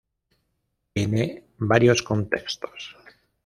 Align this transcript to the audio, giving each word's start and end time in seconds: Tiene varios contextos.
Tiene 0.95 1.43
varios 1.59 2.01
contextos. 2.01 2.97